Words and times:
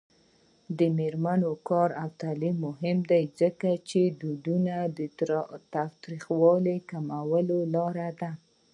د 0.77 0.79
میرمنو 0.97 1.51
کار 1.69 1.89
او 2.01 2.09
تعلیم 2.21 2.55
مهم 2.67 2.97
دی 3.11 3.23
ځکه 3.39 3.69
چې 3.89 3.99
ودونو 4.29 4.77
تاوتریخوالي 5.73 6.77
کمولو 6.89 7.59
لاره 7.75 8.09
ده. 8.19 8.31